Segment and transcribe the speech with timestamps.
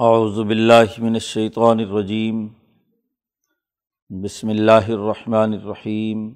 [0.00, 2.48] اعوذ باللہ من الشیطان الرجیم،
[4.22, 6.34] بسم اللہ الرحمن الرحیم۔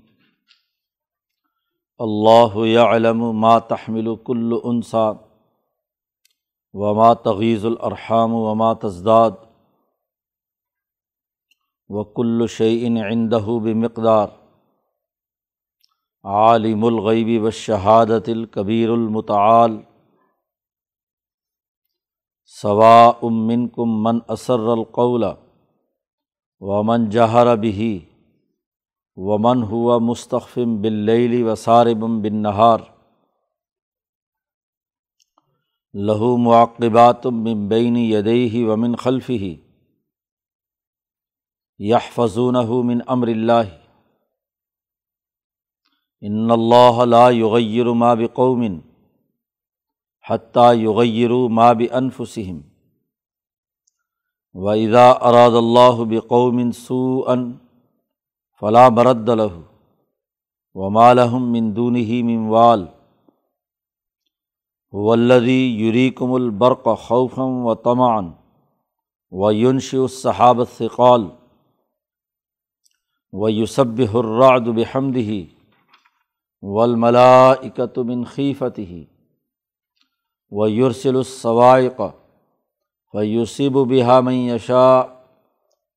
[1.98, 5.10] اللہ یعلم ما تحمل کل انسا
[6.72, 9.30] وما تغیز الارحام وما تزداد
[11.88, 14.28] وکل شعین عندہ بمقدار۔
[16.24, 19.80] عالم الغیبی و شہادت الکبیر المتعال۔
[22.52, 25.24] ثوا امن کم من اثر القول
[26.60, 27.98] و من جہر بھی
[29.16, 32.78] و من ہوا مستقفم بلّی و صاربم بن نہار
[35.94, 39.56] لہو معقبات من بین یدئی و من خلفی
[41.80, 42.56] یہ فضون
[42.86, 43.74] من امر اللہ
[46.22, 48.62] ان اللہ لا یغیر ما بقوم
[50.30, 52.60] حتیٰ یغیر ما بانفسہم
[54.54, 57.34] و اذا اراد اللہ بقوم سوءا
[58.60, 59.62] فلا مرد له.
[60.74, 62.86] وما لهم من دونه من وال.
[64.94, 68.32] هو الذي يريكم البرق خوفا وطمعا
[69.30, 71.28] وينشئ السحاب الثقال
[73.32, 75.46] ويسبح الرعد بحمده
[76.62, 78.24] والملائکۃ من
[80.52, 82.14] و خیفته ويرسل الصواعق
[83.12, 85.22] فيصيب بها من يشاء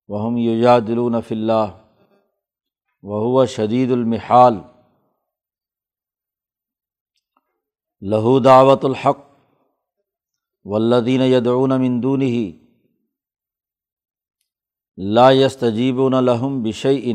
[0.07, 1.81] وهم يجادلون في الله
[3.03, 4.61] وهو شدید المحال
[8.01, 9.17] لہو دعوت الحق
[10.65, 12.53] والذین یدعون من دونه
[14.97, 17.13] لا يستجيبون لهم بشيء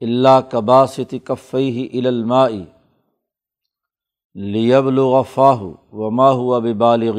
[0.00, 2.77] اللہ قباست کفی الماء
[4.38, 7.18] لیبلغفاہ وما ہوا ببالغ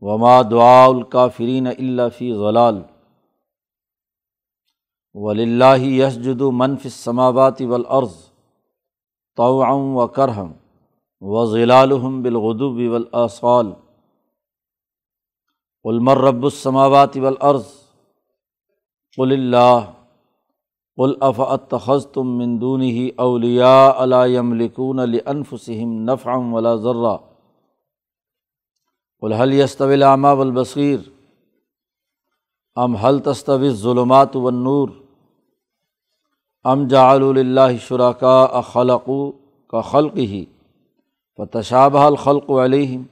[0.00, 2.80] وما دعاء الکافرین اللہ فی غلال
[5.14, 8.14] وللہ یسجد منف السماوات والارض
[9.36, 10.52] طوعا و کرہم
[11.20, 13.72] و ضلالحم بالغدب والاصال
[15.84, 17.66] علمر رب السماوات والارض
[19.16, 19.90] قل اللہ
[20.98, 27.16] قل اف اتخذ تم مندون ہی اولیا علام لکون الفسم نفعم ولا ذرہ
[29.22, 30.98] الحل یستویل عامہ والبصیر
[32.76, 34.88] ام حل تستوی ظلمات و نور
[36.64, 39.08] ام جعل اللہ شراکا اخلق
[39.72, 40.44] کا خلق ہی
[41.38, 43.02] فتشابہ الخلق علیہم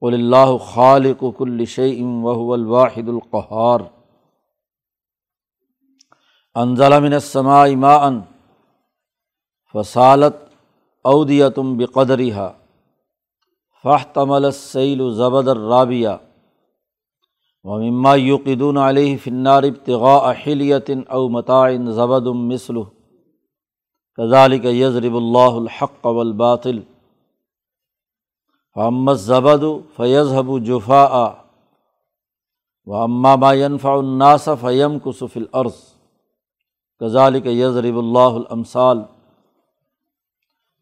[0.00, 3.80] قل اللہ خالق کل شعیم وهو الواحد القہار
[6.62, 8.02] انزل من السماء ماء
[9.74, 10.36] فصالت
[11.04, 12.48] اودیتم بقدرها
[13.84, 16.14] فاحتمل السیل زبد الرابیہ
[17.64, 22.84] ومما یوقدون علیہ فی النار ابتغاء حلیت او متاع زبد مثلہ
[24.18, 26.80] كذلك یضرب اللہ الحق والباطل
[28.76, 29.64] فاما الزبد
[29.96, 31.20] فیضحب جفاء
[32.86, 35.97] واما ما ينفع الناس فيمكث في الارض
[37.00, 39.02] کزالک یضرب اللہ الامثال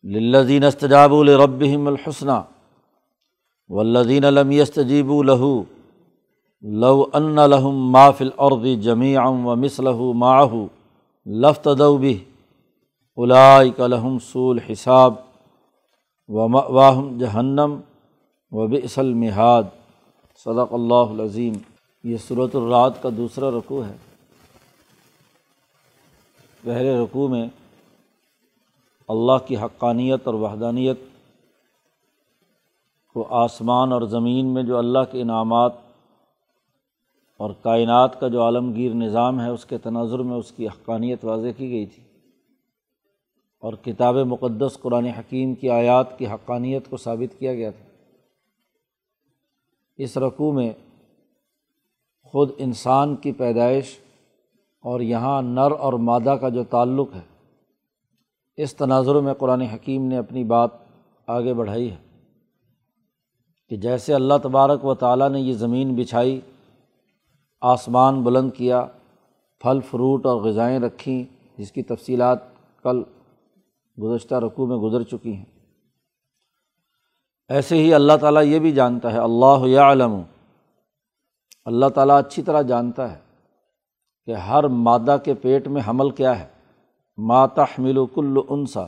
[0.04, 2.38] للذین استجاب الربهم الحسنى
[3.70, 5.50] والذین لم يستجيبوا له
[6.62, 10.68] لو ان لهم ما في الارض جميعا ومثله معه
[11.26, 12.18] لافتدوا به
[13.18, 15.14] اولئک لهم سوء الحساب
[16.28, 17.78] ومأواهم جہنم
[18.52, 19.62] وبئس المہاد
[20.44, 21.52] صدق اللہ العظیم
[22.04, 23.96] یہ صورت الرات کا دوسرا رقوع ہے
[26.66, 27.48] پہلے رقوع میں
[29.08, 31.00] اللہ کی حقانیت اور وحدانیت
[33.12, 35.72] کو آسمان اور زمین میں جو اللہ کے انعامات
[37.36, 41.48] اور کائنات کا جو عالمگیر نظام ہے، اس کے تناظر میں اس کی حقانیت واضح
[41.56, 42.02] کی گئی تھی۔
[43.60, 47.84] اور کتاب مقدس قرآن حکیم کی آیات کی حقانیت کو ثابت کیا گیا تھا۔
[49.96, 50.72] اس رقوع میں
[52.24, 53.98] خود انسان کی پیدائش
[54.86, 57.20] اور یہاں نر اور مادہ کا جو تعلق ہے،
[58.56, 60.70] اس تناظر میں قرآن حکیم نے اپنی بات
[61.26, 61.96] آگے بڑھائی ہے
[63.68, 66.40] کہ جیسے اللہ تبارک و تعالیٰ نے یہ زمین بچھائی،
[67.60, 68.84] آسمان بلند کیا،
[69.60, 71.24] پھل، فروٹ اور غذائیں رکھیں
[71.58, 72.38] جس کی تفصیلات
[72.82, 73.02] کل
[73.98, 75.44] گزشتہ رقوع میں گزر چکی ہیں۔
[77.48, 80.22] ایسے ہی اللہ تعالیٰ یہ بھی جانتا ہے، اللہ علم
[81.64, 83.25] اللہ تعالیٰ اچھی طرح جانتا ہے۔
[84.26, 86.46] کہ ہر مادہ کے پیٹ میں حمل کیا ہے۔
[87.16, 88.86] ماتا حمل و کل انسا۔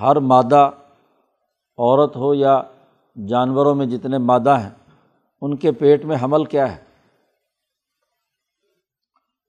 [0.00, 0.70] ہر مادہ
[1.78, 2.62] عورت ہو یا
[3.28, 4.70] جانوروں میں جتنے مادہ ہیں،
[5.40, 6.82] ان کے پیٹ میں حمل کیا ہے۔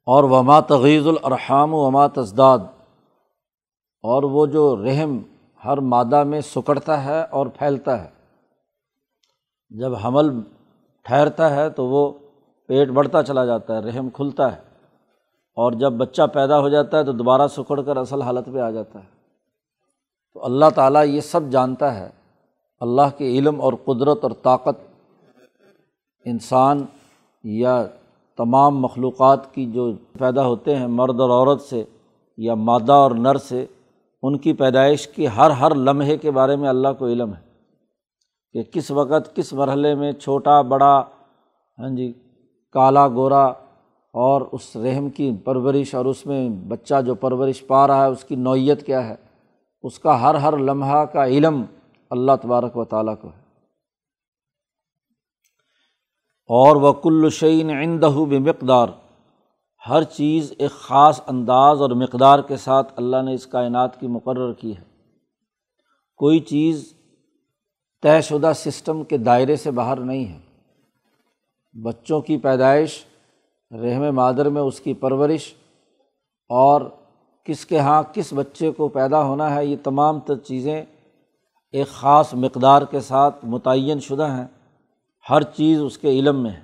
[0.06, 2.60] اور وما تغیز الرحام وما تزداد۔
[4.04, 5.19] اور وہ جو رحم
[5.66, 8.10] ہر مادہ میں سکڑتا ہے اور پھیلتا ہے۔
[9.69, 10.42] جب حمل
[11.04, 12.14] ٹھہرتا ہے تو وہ
[12.68, 14.62] پیٹ بڑھتا چلا جاتا ہے، رحم کھلتا ہے۔
[15.56, 18.69] اور جب بچہ پیدا ہو جاتا ہے تو دوبارہ سکڑ کر اصل حالت پہ آ
[18.69, 19.08] جاتا ہے۔
[20.34, 22.10] تو اللہ تعالیٰ یہ سب جانتا ہے۔
[22.80, 24.78] اللہ کے علم اور قدرت اور طاقت
[26.25, 26.86] انسان
[27.44, 27.86] یا
[28.38, 31.84] تمام مخلوقات کی جو پیدا ہوتے ہیں، مرد اور عورت سے
[32.38, 33.66] یا مادہ اور نر سے،
[34.24, 37.48] ان کی پیدائش کی ہر ہر لمحے کے بارے میں اللہ کو علم ہے۔
[38.54, 41.04] کہ کس وقت، کس مرحلے میں چھوٹا، بڑا
[41.80, 42.14] ہاں جی
[42.77, 43.45] کالا گورا
[44.13, 48.24] اور اس رحم کی پرورش اور اس میں بچہ جو پرورش پا رہا ہے، اس
[48.24, 49.15] کی نوعیت کیا ہے؟
[49.83, 51.63] اس کا ہر ہر لمحہ کا علم
[52.09, 53.41] اللہ تبارک و تعالیٰ کو ہے۔
[56.47, 58.88] اور وہ کل شعین عندہ بمقدار،
[59.89, 64.53] ہر چیز ایک خاص انداز اور مقدار کے ساتھ اللہ نے اس کائنات کی مقرر
[64.53, 64.83] کی ہے۔
[66.18, 66.94] کوئی چیز
[68.01, 70.46] طے شدہ سسٹم کے دائرے سے باہر نہیں ہے۔
[71.83, 73.06] بچوں کی پیدائش،
[73.71, 75.53] رحم مادر میں اس کی پرورش،
[76.50, 76.81] اور
[77.44, 80.85] کس کے ہاں کس بچے کو پیدا ہونا ہے، یہ تمام تر چیزیں
[81.71, 84.47] ایک خاص مقدار کے ساتھ متعین شدہ ہیں۔
[85.29, 86.62] ہر چیز اس کے علم میں ہے۔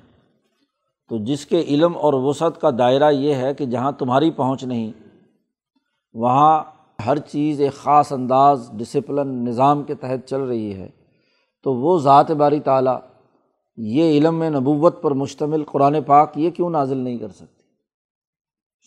[1.09, 4.91] تو جس کے علم اور وسعت کا دائرہ یہ ہے کہ جہاں تمہاری پہنچ نہیں،
[6.13, 6.63] وہاں
[7.05, 10.89] ہر چیز ایک خاص انداز ڈسپلن نظام کے تحت چل رہی ہے۔
[11.63, 12.99] تو وہ ذات باری تعلیٰ
[13.77, 17.61] یہ علم میں نبوت پر مشتمل قرآن پاک یہ کیوں نازل نہیں کر سکتی؟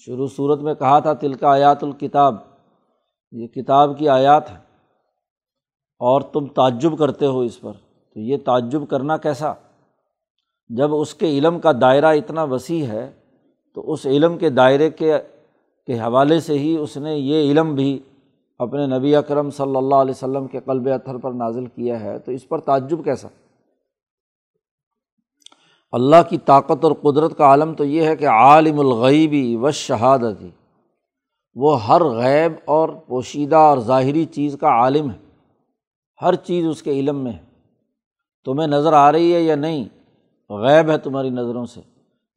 [0.06, 2.35] شروع صورت میں کہا تھا تل کا آیات الکتاب،
[3.33, 4.56] یہ کتاب کی آیات ہے
[6.00, 9.53] اور تم تعجب کرتے ہو اس پر، تو یہ تعجب کرنا کیسا؟
[10.71, 13.11] جب اس کے علم کا دائرہ اتنا وسیع ہے،
[13.77, 15.12] تو اس علم کے دائرے کے
[15.89, 17.99] کے حوالے سے ہی اس نے یہ علم بھی
[18.61, 22.32] اپنے نبی اکرم صلی اللہ علیہ وسلم کے قلب اتھر پر نازل کیا ہے، تو
[22.32, 23.29] اس پر تعجب کیسا؟
[25.91, 30.50] اللہ کی طاقت اور قدرت کا عالم تو یہ ہے کہ عالم الغیبی و شہادتی
[31.55, 35.19] وہ ہر غیب اور پوشیدہ اور ظاہری چیز کا عالم ہے،
[36.23, 37.44] ہر چیز اس کے علم میں ہے۔
[38.44, 39.85] تمہیں نظر آ رہی ہے یا نہیں؟
[40.50, 41.81] غیب ہے تمہاری نظروں سے،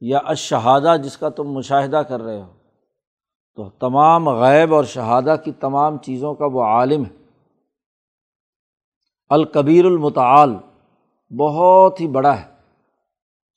[0.01, 2.47] یا اشہادہ جس کا تم مشاہدہ کر رہے ہو۔
[3.55, 7.23] تو تمام غیب اور شہادہ کی تمام چیزوں کا وہ عالم ہے۔
[9.29, 10.55] الکبیر المتعال،
[11.39, 12.58] بہت ہی بڑا ہے۔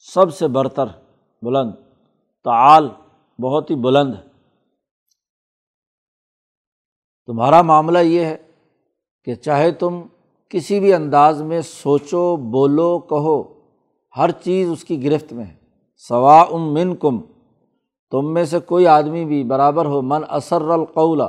[0.06, 0.86] سب سے برتر
[1.42, 1.72] بلند،
[2.46, 2.88] تعال
[3.38, 4.30] بہت ہی بلند ہے۔
[7.28, 8.36] تمہارا معاملہ یہ ہے
[9.26, 10.00] کہ چاہے تم
[10.50, 13.42] کسی بھی انداز میں سوچو، بولو، کہو،
[14.14, 15.54] ہر چیز اس کی گرفت میں ہے۔
[16.04, 17.20] سوا ام من کم
[18.12, 21.28] تم میں سے کوئی آدمی بھی برابر ہو، من اثر القولا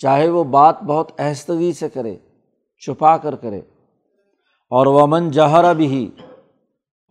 [0.00, 2.16] چاہے وہ بات بہت آہستگی سے کرے،
[2.82, 3.60] چھپا کر کرے،
[4.72, 6.08] اور وہ من جہرا بھی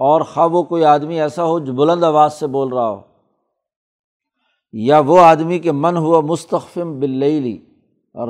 [0.03, 3.01] اور خواہ وہ کوئی آدمی ایسا ہو جو بلند آواز سے بول رہا ہو۔
[4.73, 7.57] یا وہ آدمی کے من ہوا مستقفم بلّی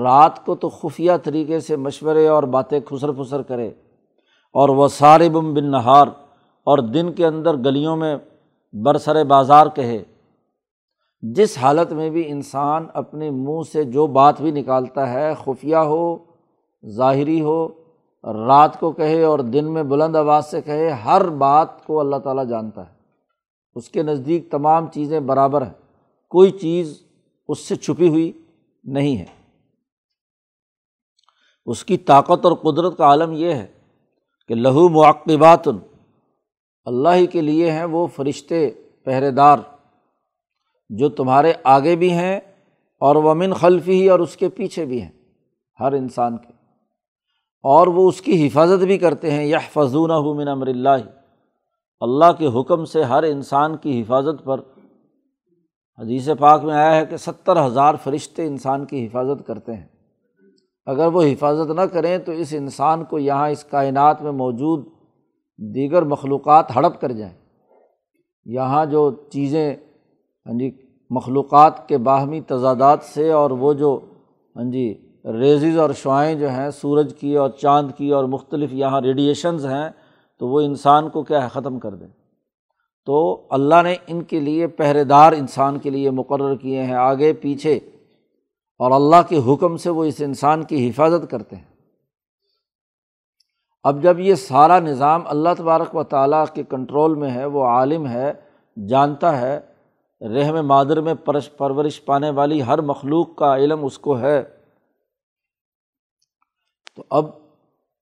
[0.03, 3.67] رات کو تو خفیہ طریقے سے مشورے اور باتیں خسر پھسر کرے۔
[4.53, 6.07] اور وہ سارے بم بن نہار
[6.63, 8.17] اور دن کے اندر گلیوں میں
[8.73, 10.03] برسر بازار کہے۔
[11.21, 16.17] جس حالت میں بھی انسان اپنے منہ سے جو بات بھی نکالتا ہے، خفیہ ہو،
[16.89, 17.67] ظاہری ہو
[18.23, 22.47] رات کو کہے اور دن میں بلند آواز سے کہے، ہر بات کو اللہ تعالیٰ
[22.47, 22.93] جانتا ہے۔
[23.75, 25.73] اس کے نزدیک تمام چیزیں برابر ہیں۔
[26.29, 27.03] کوئی چیز
[27.47, 28.31] اس سے چھپی ہوئی
[28.83, 29.25] نہیں ہے۔
[31.65, 33.67] اس کی طاقت اور قدرت کا عالم یہ ہے
[34.47, 35.67] کہ لہو معقبات
[36.85, 38.69] اللہ ہی کے لیے ہیں وہ فرشتے
[39.05, 39.57] پہرے دار
[40.89, 42.39] جو تمہارے آگے بھی ہیں
[42.99, 45.11] اور وہ خلفی ہی اور اس کے پیچھے بھی ہیں۔
[45.79, 46.60] ہر انسان کے
[47.63, 50.89] اور وہ اس کی حفاظت بھی کرتے ہیں یہ فضون من امر اللہ۔
[51.99, 54.59] اللہ کے حکم سے ہر انسان کی حفاظت پر۔
[55.99, 59.87] حدیث پاک میں آیا ہے کہ ستر ہزار فرشتے انسان کی حفاظت کرتے ہیں۔
[60.85, 64.85] اگر وہ حفاظت نہ کریں تو اس انسان کو یہاں اس کائنات میں موجود
[65.57, 67.33] دیگر مخلوقات ہڑپ کر جائیں۔
[68.45, 69.75] یہاں جو چیزیں
[70.45, 70.71] ہاں جی
[71.09, 73.99] مخلوقات کے باہمی تضادات سے اور وہ جو
[74.55, 79.01] ہاں جی ریزز اور شعائیں جو ہیں، سورج کی اور چاند کی اور مختلف یہاں
[79.01, 79.89] ریڈیشنز ہیں،
[80.39, 82.07] تو وہ انسان کو کیا ہے، ختم کر دیں۔
[83.05, 87.33] تو اللہ نے ان کے لیے پہرے دار انسان کے لیے مقرر کیے ہیں، آگے،
[87.33, 87.75] پیچھے۔
[88.79, 91.63] اور اللہ کے حکم سے وہ اس انسان کی حفاظت کرتے ہیں۔
[93.83, 98.07] اب جب یہ سارا نظام اللہ تبارک و تعالیٰ کے کنٹرول میں ہے، وہ عالم
[98.07, 98.33] ہے،
[98.87, 99.59] جانتا ہے،
[100.21, 104.60] رحم مادر میں پرش پرورش پانے والی ہر مخلوق کا علم اس کو ہے۔
[106.95, 107.25] تو اب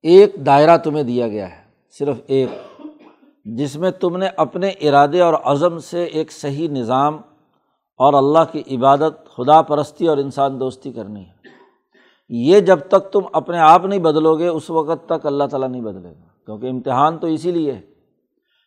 [0.03, 1.63] ایک دائرہ تمہیں دیا گیا ہے،
[1.99, 2.79] صرف ایک،
[3.45, 7.17] جس میں تم نے اپنے ارادے اور عزم سے ایک صحیح نظام
[7.97, 11.31] اور اللہ کی عبادت خدا پرستی اور انسان دوستی کرنی ہے۔
[12.29, 15.81] یہ جب تک تم اپنے آپ نہیں بدلو گے، اس وقت تک اللہ تعالیٰ نہیں
[15.81, 17.81] بدلے گا، کیونکہ امتحان تو اسی لیے ہے۔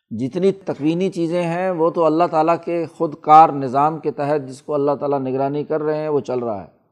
[0.09, 4.61] جتنی تکوینی چیزیں ہیں، وہ تو اللہ تعالیٰ کے خود کار نظام کے تحت جس
[4.61, 6.83] کو اللہ تعالیٰ نگرانی کر رہے ہیں، وہ چل رہا ہے۔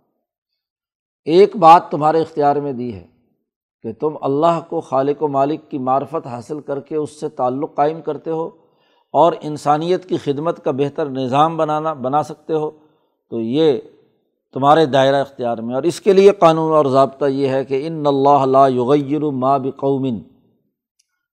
[1.25, 3.10] ایک بات تمہارے اختیار میں دی ہے
[3.83, 7.75] کہ تم اللہ کو خالق و مالک کی معرفت حاصل کر کے اس سے تعلق
[7.75, 8.49] قائم کرتے ہو
[9.13, 12.71] اور انسانیت کی خدمت کا بہتر نظام بنانا، بنا سکتے ہو،
[13.29, 13.79] تو یہ
[14.53, 18.03] تمہارے دائرہ اختیار میں۔ اور اس کے لیے قانون اور ضابطہ یہ ہے کہ ان
[18.05, 20.19] اللہ یغیر ما بقومن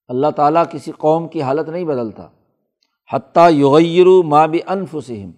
[0.09, 2.27] اللہ تعالیٰ کسی قوم کی حالت نہیں بدلتا۔
[3.13, 5.31] حتیٰ یغیر ما بنفسم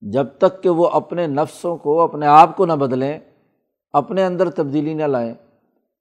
[0.00, 3.18] جب تک کہ وہ اپنے نفسوں کو، اپنے آپ کو نہ بدلیں،
[3.92, 5.34] اپنے اندر تبدیلی نہ لائیں۔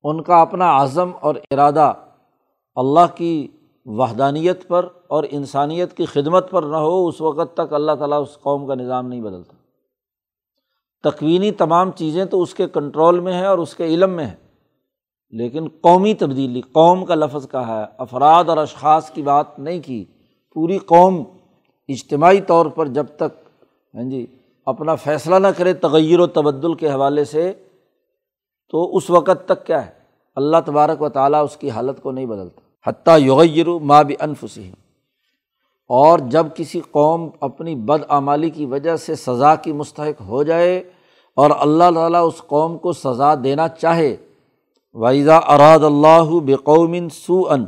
[0.04, 1.94] ان کا اپنا عزم اور ارادہ
[2.76, 3.48] اللہ کی
[3.86, 8.38] وحدانیت پر اور انسانیت کی خدمت پر نہ ہو، اس وقت تک اللہ تعالیٰ اس
[8.42, 9.54] قوم کا نظام نہیں بدلتا۔
[11.10, 14.36] تکوینی تمام چیزیں تو اس کے کنٹرول میں ہیں اور اس کے علم میں ہے
[15.32, 20.06] لیکن قومی تبدیلی، قوم کا لفظ کہا ہے۔ افراد اور اشخاص کی بات نہیں کی،
[20.54, 21.24] پوری قوم
[21.88, 23.50] اجتماعی طور پر جب تک
[23.94, 24.26] ہاں جی
[24.66, 27.54] اپنا فیصلہ نہ کرے تغیر و تبدل کے حوالے سے
[28.72, 29.92] تو اس وقت تک کیا ہے؟
[30.36, 34.72] اللہ تبارک و تعالیٰ اس کی حالت کو نہیں بدلتا۔ حتیٰ یغیر ماں بھی انفسی
[35.90, 40.90] اور جب کسی قوم اپنی بد آمالی کی وجہ سے سزا کی مستحق ہو جائے
[41.36, 44.16] اور اللہ تعالیٰ اس قوم کو سزا دینا چاہے
[44.94, 47.66] ویزا اراد اللہ بقومن سو ان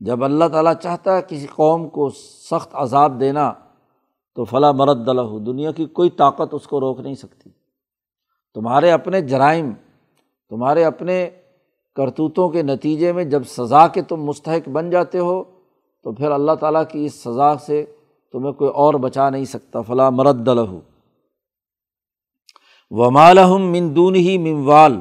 [0.00, 2.08] جب اللہ تعالیٰ چاہتا ہے کسی قوم کو
[2.50, 3.52] سخت عذاب دینا،
[4.34, 7.50] تو فلاں مرد اللہ دنیا کی کوئی طاقت اس کو روک نہیں سکتی۔
[8.54, 9.72] تمہارے اپنے جرائم
[10.50, 11.30] تمہارے اپنے
[11.96, 15.42] کرتوتوں کے نتیجے میں جب سزا کے تم مستحق بن جاتے ہو،
[16.02, 17.84] تو پھر اللہ تعالیٰ کی اس سزا سے
[18.32, 20.80] تمہیں کوئی اور بچا نہیں سکتا فلاں مرد لہو۔
[22.90, 25.00] ومالحم مندون ہی مموال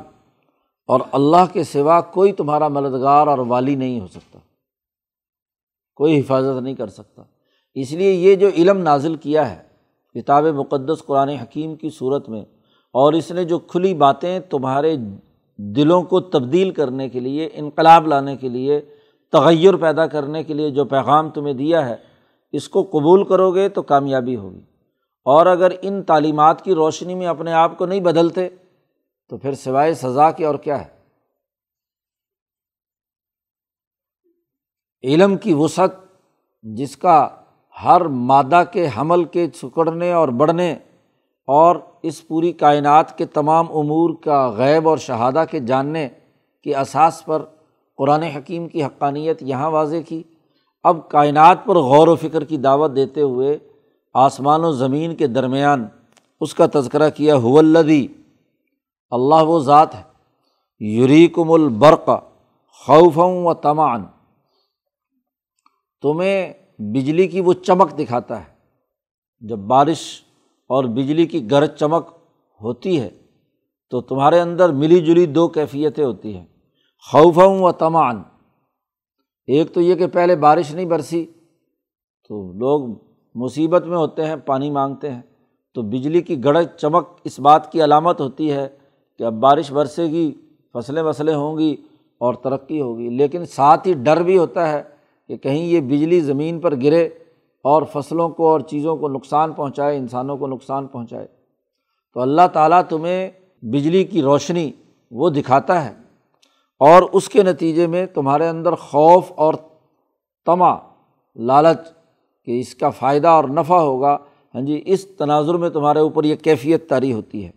[0.86, 4.40] اور اللہ کے سوا کوئی تمہارا مددگار اور والی نہیں ہو سکتا۔
[5.96, 7.24] کوئی حفاظت نہیں کر سکتا۔
[7.76, 9.64] اس لیے یہ جو علم نازل کیا ہے،
[10.16, 12.42] کتاب مقدس قرآن حکیم کی صورت میں،
[12.96, 14.96] اور اس نے جو کھلی باتیں تمہارے
[15.58, 18.82] دلوں کو تبدیل کرنے کے لیے، انقلاب لانے کے لیے،
[19.32, 21.96] تغیر پیدا کرنے کے لیے جو پیغام تمہیں دیا ہے،
[22.52, 24.62] اس کو قبول کرو گے تو کامیابی ہوگی۔
[25.26, 28.50] اور اگر ان تعلیمات کی روشنی میں اپنے آپ کو نہیں بدلتے،
[29.30, 30.98] تو پھر سوائے سزا کے اور کیا ہے؟
[35.04, 35.92] علم کی وسعت،
[36.62, 37.30] جس کا
[37.84, 40.76] ہر مادہ کے حمل کے سکڑنے اور بڑھنے
[41.48, 41.76] اور
[42.08, 46.10] اس پوری کائنات کے تمام امور کا غیب اور شہادہ کے جاننے
[46.64, 47.46] کے اساس پر
[47.98, 50.24] قرآن حکیم کی حقانیت یہاں واضح کی۔
[50.84, 53.58] اب کائنات پر غور و فکر کی دعوت دیتے ہوئے
[54.14, 55.88] آسمان و زمین کے درمیان
[56.42, 58.08] اس کا تذکرہ کیا حولدی
[59.10, 60.04] اللہ وہ ذات ہے۔
[60.80, 62.10] یوریکم البرق
[62.86, 64.06] خوفوں و تمان
[66.02, 68.58] تمہیں بجلی کی وہ چمک دکھاتا ہے۔
[69.40, 70.22] جب بارش
[70.70, 72.08] اور بجلی کی گرج چمک
[72.62, 73.10] ہوتی ہے
[73.90, 76.46] تو تمہارے اندر ملی جلی دو کیفیتیں ہوتی ہیں
[77.12, 78.24] خوف و تمان
[79.48, 81.26] ایک تو یہ کہ پہلے بارش نہیں برسی
[82.28, 82.98] تو لوگ
[83.36, 85.22] مصیبت میں ہوتے ہیں، پانی مانگتے ہیں۔
[85.74, 88.68] تو بجلی کی گڑج چمک اس بات کی علامت ہوتی ہے
[89.18, 90.32] کہ اب بارش برسے گی،
[90.74, 91.76] فصلیں وصلیں ہوں گی
[92.18, 94.84] اور ترقی ہوگی۔ لیکن ساتھ ہی ڈر بھی ہوتا ہے
[95.28, 97.10] کہ کہیں یہ بجلی زمین پر گرے
[97.68, 101.28] اور فصلوں کو اور چیزوں کو نقصان پہنچائے، انسانوں کو نقصان پہنچائے۔
[102.14, 103.30] تو اللہ تعالیٰ تمہیں
[103.62, 104.72] بجلی کی روشنی
[105.12, 105.94] وہ دکھاتا ہے
[106.80, 109.54] اور اس کے نتیجے میں تمہارے اندر خوف اور
[110.46, 110.78] تما
[111.36, 111.80] لالچ
[112.46, 114.18] کہ اس کا فائدہ اور نفع ہوگا۔
[114.56, 117.52] ہاں جی اس تناظر میں تمہارے اوپر یہ کیفیت طاری ہوتی ہے۔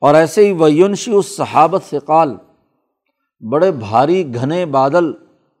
[0.00, 2.36] اور ایسے ہی ویونشی اس صحابت سے قال
[3.50, 5.12] بڑے بھاری، گھنے بادل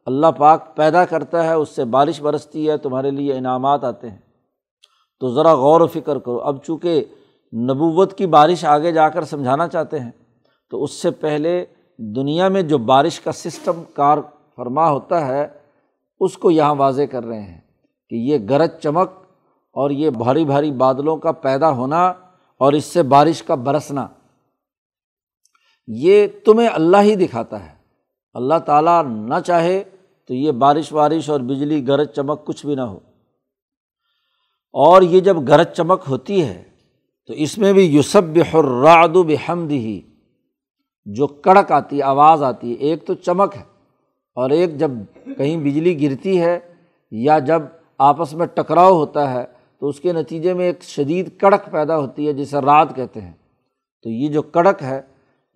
[0.08, 4.18] اللہ پاک پیدا کرتا ہے، اس سے بارش برستی ہے، تمہارے لیے انعامات آتے ہیں۔
[5.20, 7.04] تو ذرا غور و فکر کرو۔ اب چونکہ
[7.52, 10.10] نبوت کی بارش آگے جا کر سمجھانا چاہتے ہیں،
[10.70, 11.64] تو اس سے پہلے
[11.98, 14.18] دنیا میں جو بارش کا سسٹم کار
[14.56, 15.48] فرما ہوتا ہے،
[16.20, 17.60] اس کو یہاں واضح کر رہے ہیں
[18.10, 19.10] کہ یہ گرج چمک
[19.74, 22.08] اور یہ بھاری بھاری بادلوں کا پیدا ہونا
[22.60, 24.06] اور اس سے بارش کا برسنا،
[25.86, 27.74] یہ تمہیں اللہ ہی دکھاتا ہے۔
[28.34, 29.82] اللہ تعالیٰ نہ چاہے
[30.28, 32.98] تو یہ بارش وارش اور بجلی گرج چمک کچھ بھی نہ ہو۔
[34.74, 36.62] اور یہ جب گرج چمک ہوتی ہے،
[37.28, 40.00] تو اس میں بھی یوسب بحراد و بحمد ہی
[41.06, 43.62] جو کڑک آتی ہے آواز آتی ہے ایک تو چمک ہے،
[44.36, 44.90] اور ایک جب
[45.38, 46.58] کہیں بجلی گرتی ہے
[47.12, 47.62] یا جب
[47.98, 49.44] آپس میں ٹکراؤ ہوتا ہے،
[49.82, 53.32] تو اس کے نتیجے میں ایک شدید کڑک پیدا ہوتی ہے، جسے رات کہتے ہیں۔
[54.04, 55.00] تو یہ جو کڑک ہے،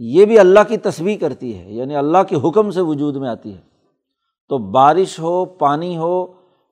[0.00, 3.54] یہ بھی اللہ کی تصویر کرتی ہے یعنی اللہ کے حکم سے وجود میں آتی
[3.54, 3.71] ہے۔
[4.48, 6.22] تو بارش ہو، پانی ہو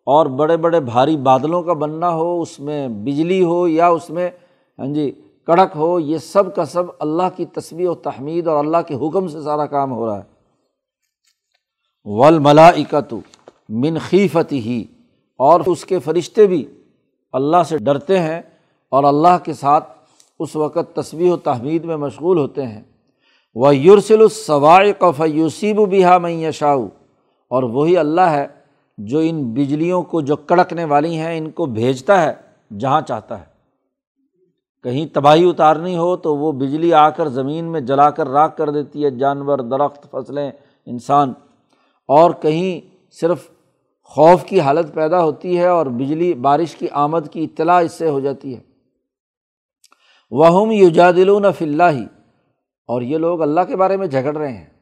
[0.07, 4.31] اور بڑے بڑے بھاری بادلوں کا بننا ہو، اس میں بجلی ہو یا اس میں
[4.79, 5.11] ہاں جی
[5.47, 9.29] کڑک ہو، یہ سب کا سب اللہ کی تصویر و تحمید اور اللہ کے حکم
[9.29, 10.41] سے سارا کام ہو رہا ہے۔
[12.05, 12.71] ول ملا
[13.69, 14.85] منخیفت ہی
[15.39, 16.65] اور اس کے فرشتے بھی
[17.33, 18.41] اللہ سے ڈرتے ہیں
[18.89, 19.89] اور اللہ کے ساتھ
[20.41, 22.81] اس وقت تصویر و تحمید میں مشغول ہوتے ہیں۔
[23.55, 26.87] وہ یورسل الصوائق یوسیب و بہا یشاؤ
[27.51, 28.47] اور وہی اللہ ہے
[28.99, 32.33] جو ان بجلیوں کو جو کڑکنے والی ہیں، ان کو بھیجتا ہے
[32.79, 33.45] جہاں چاہتا ہے۔
[34.83, 38.71] کہیں تباہی اتارنی ہو تو وہ بجلی آ کر زمین میں جلا کر راکھ کر
[38.71, 40.51] دیتی ہے، جانور، درخت، فصلیں،
[40.87, 41.33] انسان۔
[42.09, 43.51] اور کہیں صرف
[44.03, 48.11] خوف کی حالت پیدا ہوتی ہے اور بجلی، بارش کی آمد کی اطلاع اس سے
[48.11, 48.61] ہو جاتی ہے۔
[50.31, 52.05] وہ یوجادلون فلّہ ہی
[52.87, 54.80] اور یہ لوگ اللہ کے بارے میں جھگڑ رہے ہیں۔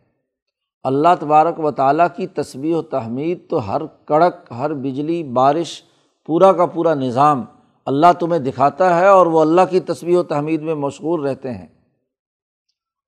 [0.82, 5.82] اللہ تبارک و تعالیٰ کی تصویر و تحمید تو ہر کڑک، ہر بجلی، بارش،
[6.26, 7.44] پورا کا پورا نظام
[7.86, 11.66] اللہ تمہیں دکھاتا ہے اور وہ اللہ کی تصویر و تحمید میں مشغول رہتے ہیں۔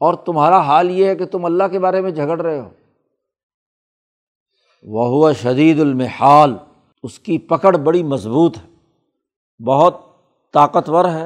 [0.00, 2.69] اور تمہارا حال یہ ہے کہ تم اللہ کے بارے میں جھگڑ رہے ہو۔
[4.83, 6.57] وہ ہوا شدید المحال،
[7.03, 8.75] اس کی پکڑ بڑی مضبوط ہے،
[9.65, 9.97] بہت
[10.53, 11.25] طاقتور ہے،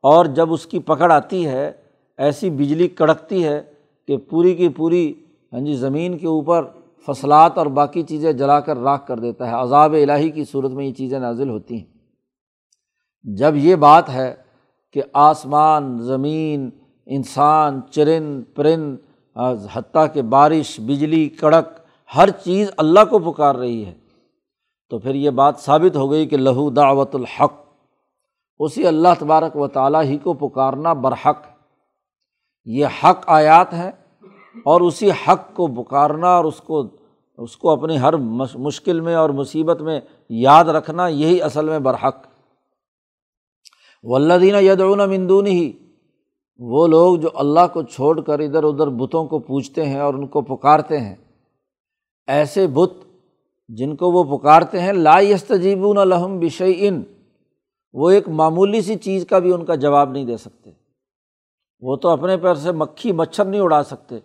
[0.00, 1.72] اور جب اس کی پکڑ آتی ہے،
[2.16, 3.62] ایسی بجلی کڑکتی ہے
[4.06, 5.14] کہ پوری کی پوری
[5.52, 6.64] ہاں جی زمین کے اوپر
[7.06, 10.84] فصلات اور باقی چیزیں جلا کر راکھ کر دیتا ہے۔ عذاب الہی کی صورت میں
[10.86, 11.84] یہ چیزیں نازل ہوتی ہیں۔
[13.24, 14.34] جب یہ بات ہے
[14.92, 16.68] کہ آسمان، زمین،
[17.06, 18.96] انسان، چرند، پرند،
[19.72, 21.68] حتیٰ کہ بارش، بجلی، کڑک،
[22.16, 23.92] ہر چیز اللہ کو پکار رہی ہے،
[24.90, 27.52] تو پھر یہ بات ثابت ہو گئی کہ لہو دعوت الحق،
[28.60, 31.46] اسی اللہ تبارک و تعالیٰ ہی کو پکارنا برحق۔
[32.66, 33.90] یہ حق آیات ہیں
[34.64, 36.86] اور اسی حق کو پکارنا اور اس کو
[37.38, 38.16] اس کو اپنی ہر
[38.56, 42.16] مشکل میں اور مصیبت میں یاد رکھنا، یہی اصل میں برحق۔
[44.02, 45.72] ولدین یدعون مندون ہی
[46.58, 50.26] وہ لوگ جو اللہ کو چھوڑ کر ادھر ادھر بتوں کو پوچھتے ہیں اور ان
[50.26, 51.16] کو پکارتے ہیں۔
[52.26, 52.92] ایسے بت
[53.68, 57.02] جن کو وہ پکارتے ہیں، لا یستجیبون الحم بشعین
[57.92, 60.70] وہ ایک معمولی سی چیز کا بھی ان کا جواب نہیں دے سکتے۔
[61.80, 64.18] وہ تو اپنے پیر سے مکھی مچھر نہیں اڑا سکتے۔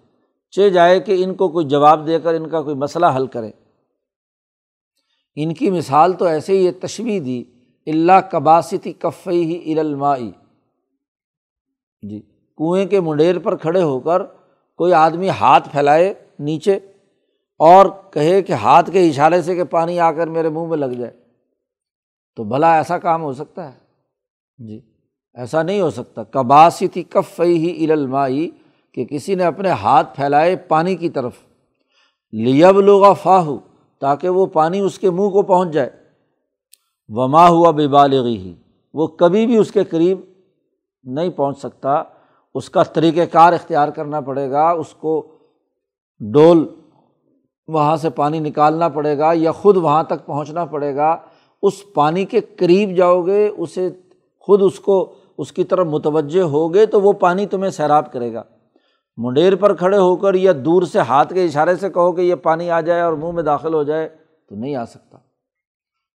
[0.55, 3.51] چے جائے کہ ان کو کوئی جواب دے کر ان کا کوئی مسئلہ حل کرے۔
[5.35, 7.43] ان کی مثال تو ایسے ہی یہ تشویح دی
[7.87, 10.31] اللہ قباستی کفئی ہی علمائی
[12.09, 12.21] جی
[12.57, 14.23] کنویں کے منڈیر پر کھڑے ہو کر
[14.79, 16.75] کوئی آدمی ہاتھ پھیلائے نیچے
[17.59, 20.93] اور کہے کہ ہاتھ کے اشارے سے کہ پانی آ کر میرے منہ میں لگ
[20.99, 21.11] جائے،
[22.35, 23.77] تو بھلا ایسا کام ہو سکتا ہے۔
[24.67, 24.79] جی
[25.33, 28.49] ایسا نہیں ہو سکتا۔ قباستی کفئی ہی علمائی
[28.93, 31.33] کہ کسی نے اپنے ہاتھ پھیلائے پانی کی طرف۔
[32.31, 33.57] لیب لوگا فاہو
[33.99, 35.89] تاکہ وہ پانی اس کے منہ کو پہنچ جائے۔
[37.07, 38.55] وما ہوا بے بالغی ہی
[38.93, 40.19] وہ کبھی بھی اس کے قریب
[41.03, 42.03] نہیں پہنچ سکتا۔
[42.55, 45.27] اس کا طریقۂ کار اختیار کرنا پڑے گا، اس کو
[46.19, 46.67] ڈول
[47.67, 51.17] وہاں سے پانی نکالنا پڑے گا یا خود وہاں تک پہنچنا پڑے گا۔
[51.61, 53.89] اس پانی کے قریب جاؤ گے، اسے
[54.39, 58.43] خود اس کو، اس کی طرف متوجہ ہوگے تو وہ پانی تمہیں سیراب کرے گا۔
[59.17, 62.35] منڈیر پر کھڑے ہو کر یا دور سے ہاتھ کے اشارے سے کہو کہ یہ
[62.35, 64.09] پانی آ جائے اور منہ میں داخل ہو جائے
[64.49, 65.17] تو نہیں آ سکتا۔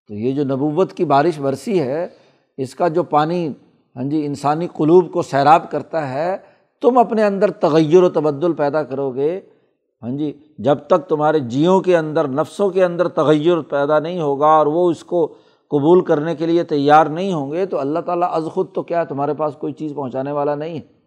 [0.08, 2.08] تو یہ جو نبوت کی بارش برسی ہے،
[2.56, 3.52] اس کا جو پانی
[3.96, 6.36] ہاں جی انسانی قلوب کو سیراب کرتا ہے،
[6.80, 9.40] تم اپنے اندر تغیر و تبدل پیدا کرو گے۔
[10.02, 14.46] ہاں جی جب تک تمہارے جیوں کے اندر، نفسوں کے اندر تغیر پیدا نہیں ہوگا
[14.46, 15.34] اور وہ اس کو
[15.68, 19.04] قبول کرنے کے لیے تیار نہیں ہوں گے، تو اللہ تعالیٰ از خود تو کیا
[19.04, 20.97] تمہارے پاس کوئی چیز پہنچانے والا نہیں ہے؟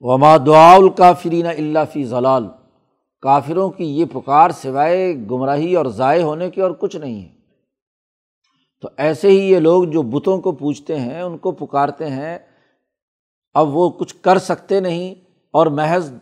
[0.00, 2.46] وما دعا الکافرین اللہ فی ضلال
[3.22, 7.28] کافروں کی یہ پکار سوائے گمراہی اور ضائع ہونے کی اور کچھ نہیں ہے۔
[8.80, 12.38] تو ایسے ہی یہ لوگ جو بتوں کو پوچھتے ہیں، ان کو پکارتے ہیں،
[13.54, 15.14] اب وہ کچھ کر سکتے نہیں۔
[15.52, 16.12] اور محض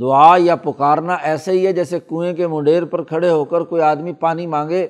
[0.00, 3.82] دعا یا پکارنا ایسے ہی ہے جیسے کنویں کے منڈیر پر کھڑے ہو کر کوئی
[3.82, 4.84] آدمی پانی مانگے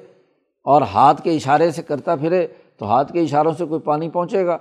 [0.64, 2.46] اور ہاتھ کے اشارے سے کرتا پھرے
[2.78, 4.58] تو ہاتھ کے اشاروں سے کوئی پانی پہنچے گا۔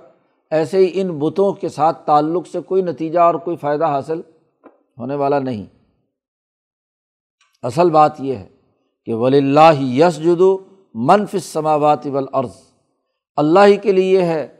[0.50, 4.20] ایسے ہی ان بتوں کے ساتھ تعلق سے کوئی نتیجہ اور کوئی فائدہ حاصل
[4.98, 5.66] ہونے والا نہیں۔
[7.62, 8.48] اصل بات یہ ہے
[9.04, 10.58] کہ ولی اللہ یس جدو
[10.94, 12.50] منف سماوات والارض
[13.36, 14.56] اللہ ہی کے لیے ہے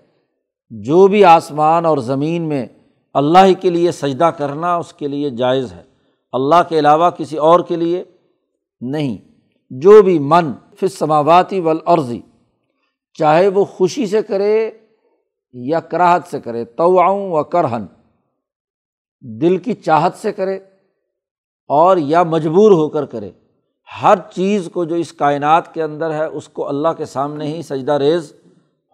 [0.70, 2.66] جو بھی آسمان اور زمین میں
[3.14, 5.82] اللہ ہی کے لیے سجدہ کرنا اس کے لیے جائز ہے۔
[6.32, 8.04] اللہ کے علاوہ کسی اور کے لیے
[8.80, 9.18] نہیں۔
[9.70, 12.20] جو بھی من پھر سماواتی ولعرضی
[13.14, 14.70] چاہے وہ خوشی سے کرے
[15.52, 16.92] یا کراہت سے کرے تو
[17.30, 17.86] و کرہن
[19.40, 20.56] دل کی چاہت سے کرے
[21.68, 23.30] اور یا مجبور ہو کر کرے۔
[24.02, 27.62] ہر چیز کو جو اس کائنات کے اندر ہے، اس کو اللہ کے سامنے ہی
[27.62, 28.32] سجدہ ریز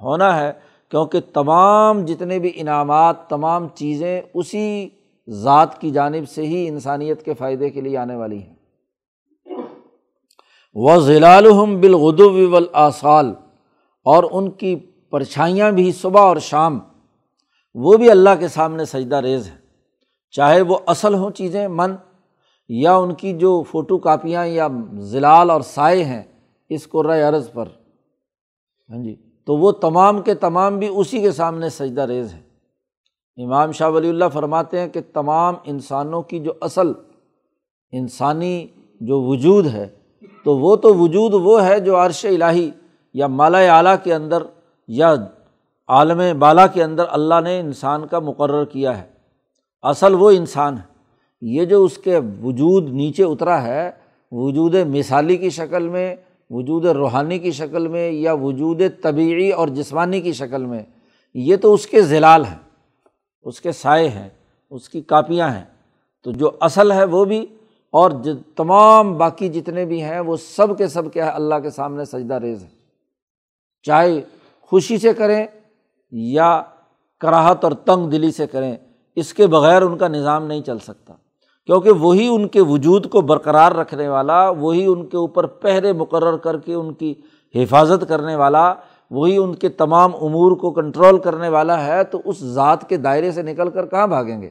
[0.00, 0.52] ہونا ہے،
[0.88, 4.88] کیونکہ تمام جتنے بھی انعامات، تمام چیزیں اسی
[5.28, 8.54] ذات کی جانب سے ہی انسانیت کے فائدے کے لیے آنے والی ہیں۔
[10.74, 13.34] و ضلالحم بالغدو ولاصال
[14.04, 14.76] اور ان کی
[15.16, 16.78] پرچھائیاں بھی صبح اور شام،
[17.74, 19.56] وہ بھی اللہ کے سامنے سجدہ ریز ہے
[20.30, 21.94] چاہے وہ اصل ہوں چیزیں، من،
[22.68, 26.22] یا ان کی جو فوٹو کاپیاں یا ضلال اور سائے ہیں،
[26.68, 27.66] اس قرۂۂ عرض پر۔
[28.90, 32.40] ہاں جی تو وہ تمام کے تمام بھی اسی کے سامنے سجدہ ریز ہے
[33.44, 36.92] امام شاہ ولی اللہ فرماتے ہیں کہ تمام انسانوں کی جو اصل
[37.92, 38.66] انسانی
[39.00, 39.88] جو وجود ہے،
[40.44, 42.70] تو وہ تو وجود وہ ہے جو عرش الٰہی
[43.14, 44.42] یا مالا اعلیٰ کے اندر
[44.86, 45.14] یا
[45.88, 49.06] عالم بالا کے اندر اللہ نے انسان کا مقرر کیا ہے۔
[49.82, 50.96] اصل وہ انسان ہے۔
[51.40, 53.90] یہ جو اس کے وجود نیچے اترا ہے،
[54.32, 56.16] وجود مثالی کی شکل میں،
[56.50, 60.82] وجود روحانی کی شکل میں یا وجود طبعی اور جسمانی کی شکل میں،
[61.34, 62.58] یہ تو اس کے ذلال ہیں،
[63.42, 64.28] اس کے سائے ہیں،
[64.70, 65.64] اس کی کاپیاں ہیں۔
[66.24, 67.46] تو جو اصل ہے وہ بھی
[67.90, 68.10] اور
[68.56, 72.34] تمام باقی جتنے بھی ہیں، وہ سب کے سب کیا ہے اللہ کے سامنے سجدہ
[72.34, 72.68] ریز ہے۔
[73.82, 74.20] چاہے
[74.66, 75.46] خوشی سے کریں
[76.10, 76.62] یا
[77.20, 78.76] کراہت اور تنگ دلی سے کریں،
[79.16, 81.14] اس کے بغیر ان کا نظام نہیں چل سکتا۔
[81.66, 86.36] کیونکہ وہی ان کے وجود کو برقرار رکھنے والا، وہی ان کے اوپر پہرے مقرر
[86.36, 87.14] کر کے ان کی
[87.54, 88.74] حفاظت کرنے والا،
[89.10, 93.32] وہی ان کے تمام امور کو کنٹرول کرنے والا ہے، تو اس ذات کے دائرے
[93.32, 94.50] سے نکل کر کہاں بھاگیں گے؟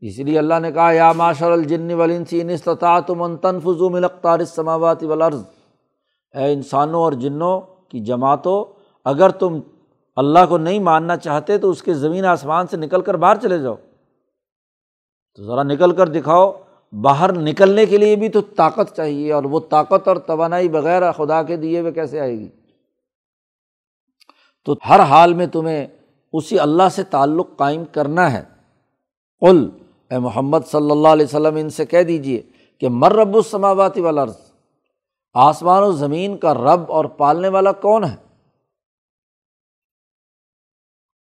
[0.00, 5.04] اسی لیے اللہ نے کہا، یا ماشر الجن ولنسی نستطاعت من تنفذ من اقطار السماوات
[5.04, 5.42] والارض۔
[6.34, 7.60] اے انسانوں اور جنوں
[7.94, 8.64] کی جماعتوں،
[9.04, 9.60] اگر تم
[10.16, 13.58] اللہ کو نہیں ماننا چاہتے تو اس کے زمین آسمان سے نکل کر باہر چلے
[13.58, 13.74] جاؤ۔
[15.36, 16.52] تو ذرا نکل کر دکھاؤ،
[17.02, 21.42] باہر نکلنے کے لیے بھی تو طاقت چاہیے اور وہ طاقت اور توانائی بغیر خدا
[21.42, 22.48] کے دیے ہوئے کیسے آئے گی؟
[24.64, 25.86] تو ہر حال میں تمہیں
[26.32, 28.42] اسی اللہ سے تعلق قائم کرنا ہے۔
[29.40, 29.68] قل،
[30.10, 32.42] اے محمد صلی اللہ علیہ وسلم، ان سے کہہ دیجیے
[32.80, 34.24] کہ مر رب السماواتی والا
[35.34, 38.14] آسمان و زمین کا رب اور پالنے والا کون ہے؟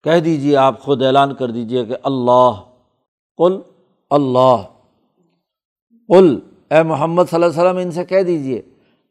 [0.05, 2.61] کہہ دیجیے آپ خود اعلان کر دیجیے کہ اللہ
[3.39, 3.59] کل
[4.11, 4.63] اللہ
[6.09, 6.39] کل
[6.71, 8.61] اے محمد صلی اللہ علیہ وسلم، ان سے کہہ دیجیے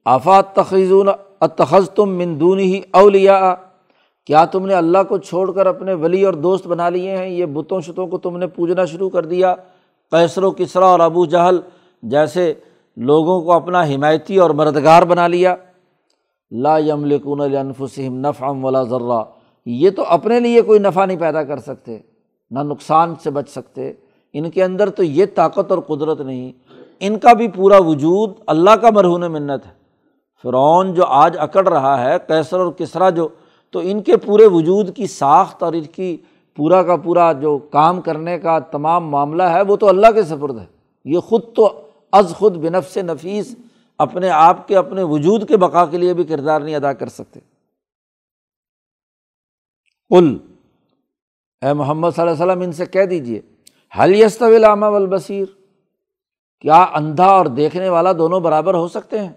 [0.06, 1.10] آفات تخیزون
[1.40, 3.54] اتخذ تم مندون ہی اولیا
[4.26, 7.46] کیا تم نے اللہ کو چھوڑ کر اپنے ولی اور دوست بنا لیے ہیں؟ یہ
[7.54, 9.56] بتوں شتوں کو تم نے پوجنا شروع کر دیا،
[10.12, 11.60] قیصر و کسرا اور ابو جہل
[12.04, 12.54] جیسے
[12.98, 15.56] لوگوں کو اپنا حمایتی اور مردگار بنا لیا۔
[16.52, 19.24] لا یملکون لانفسہم نفعم ولا ذرہ
[19.66, 21.98] یہ تو اپنے لیے کوئی نفع نہیں پیدا کر سکتے،
[22.52, 23.94] نہ نقصان سے بچ سکتے۔
[24.34, 26.52] ان کے اندر تو یہ طاقت اور قدرت نہیں،
[27.00, 29.72] ان کا بھی پورا وجود اللہ کا مرہون منت ہے۔
[30.44, 33.28] فرعون جو آج اکڑ رہا ہے کیسر اور کسرا جو،
[33.72, 36.18] تو ان کے پورے وجود کی ساخت اور ان کی
[36.56, 40.60] پورا کا پورا جو کام کرنے کا تمام معاملہ ہے، وہ تو اللہ کے سپرد
[40.60, 40.66] ہے۔
[41.06, 43.56] یہ خود تو از خود بنف سے نفیس
[43.98, 47.40] اپنے آپ کے، اپنے وجود کے بقا کے لیے بھی کردار نہیں ادا کر سکتے۔
[50.10, 50.38] کل
[51.62, 53.42] اے محمد صلی اللہ علیہ وسلم، ان سے کہہ دیجیے
[54.00, 55.46] حل یست علامہ البصیر
[56.60, 59.32] کیا اندھا اور دیکھنے والا دونوں برابر ہو سکتے ہیں؟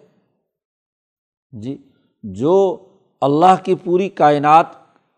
[1.53, 1.77] جی
[2.23, 2.87] جو
[3.21, 4.67] اللہ کی پوری کائنات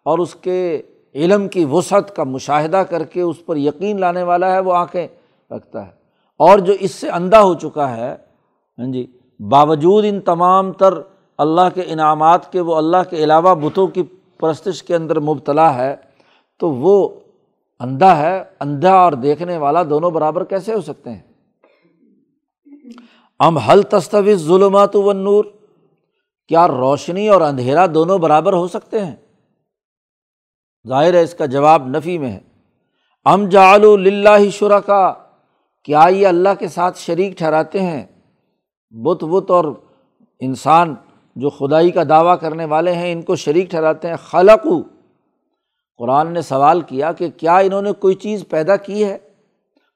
[0.03, 0.83] اور اس کے
[1.15, 5.09] علم کی وسعت کا مشاہدہ کر کے اس پر یقین لانے والا ہے، وہ آنکھیں
[5.51, 6.06] رکھتا ہے۔
[6.37, 8.17] اور جو اس سے اندھا ہو چکا ہے
[8.79, 9.07] ہاں جی
[9.41, 10.95] باوجود ان تمام تر
[11.39, 14.03] اللہ کے انعامات کے، وہ اللہ کے علاوہ بتوں کی
[14.39, 15.97] پرستش کے اندر مبتلا ہے،
[16.59, 17.21] تو وہ
[17.79, 21.21] اندھا ہے، اندھا اور دیکھنے والا دونوں برابر کیسے ہو سکتے ہیں؟
[23.39, 25.45] ام حل تصویر ظلمات و نور
[26.49, 29.17] کیا روشنی اور اندھیرا دونوں برابر ہو سکتے ہیں؟
[30.89, 32.41] ظاہر ہے اس کا جواب نفی میں ہے۔
[33.25, 35.15] ام جعل اللہ شرکا
[35.87, 38.07] کیا یہ اللہ کے ساتھ شریک ٹھہراتے ہیں؟
[38.91, 39.65] بت بت اور
[40.41, 40.95] انسان
[41.37, 44.67] جو خدائی کا دعویٰ کرنے والے ہیں، ان کو شریک ٹھہراتے ہیں۔ خلق
[45.99, 49.19] قرآن نے سوال کیا کہ کیا انہوں نے کوئی چیز پیدا کی ہے؟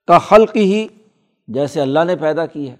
[0.06, 0.86] کا خلق ہی
[1.48, 2.76] جیسے اللہ نے پیدا کی ہے۔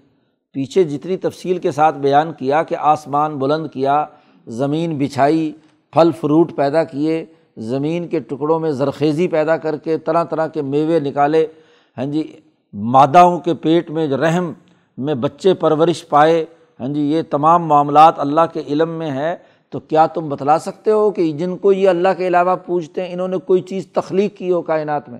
[0.51, 4.05] پیچھے جتنی تفصیل کے ساتھ بیان کیا کہ آسمان بلند کیا،
[4.47, 5.51] زمین بچھائی،
[5.93, 7.25] پھل فروٹ پیدا کیے،
[7.57, 11.47] زمین کے ٹکڑوں میں زرخیزی پیدا کر کے، طرح طرح کے میوے نکالے۔
[11.97, 12.39] ہاں جی
[12.73, 14.53] ماداؤں کے پیٹ میں رحم
[14.97, 16.45] میں بچے پرورش پائے
[16.79, 19.35] ہاں جی یہ تمام معاملات اللہ کے علم میں ہے
[19.69, 23.13] تو کیا تم بتلا سکتے ہو کہ جن کو یہ اللہ کے علاوہ پوچھتے ہیں،
[23.13, 25.19] انہوں نے کوئی چیز تخلیق کی ہو کائنات میں؟